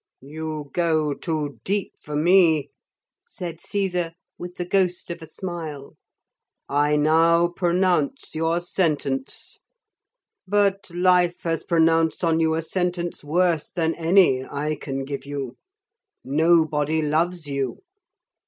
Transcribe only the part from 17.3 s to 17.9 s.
you.'